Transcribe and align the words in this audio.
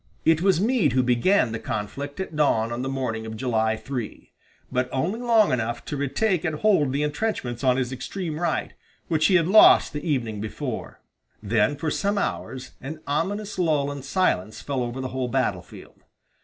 It 0.25 0.41
was 0.41 0.59
Meade 0.59 0.93
who 0.93 1.03
began 1.03 1.51
the 1.51 1.59
conflict 1.59 2.19
at 2.19 2.35
dawn 2.35 2.71
on 2.71 2.81
the 2.81 2.89
morning 2.89 3.27
of 3.27 3.37
July 3.37 3.77
3, 3.77 4.31
but 4.71 4.89
only 4.91 5.19
long 5.19 5.51
enough 5.51 5.85
to 5.85 5.95
retake 5.95 6.43
and 6.43 6.55
hold 6.55 6.91
the 6.91 7.03
intrenchments 7.03 7.63
on 7.63 7.77
his 7.77 7.91
extreme 7.91 8.39
right, 8.39 8.73
which 9.09 9.27
he 9.27 9.35
had 9.35 9.47
lost 9.47 9.93
the 9.93 10.03
evening 10.03 10.41
before; 10.41 11.01
then 11.43 11.75
for 11.75 11.91
some 11.91 12.17
hours 12.17 12.71
an 12.81 12.99
ominous 13.05 13.59
lull 13.59 13.91
and 13.91 14.03
silence 14.03 14.59
fell 14.59 14.81
over 14.81 15.01
the 15.01 15.09
whole 15.09 15.27
battle 15.27 15.61
field. 15.61 16.01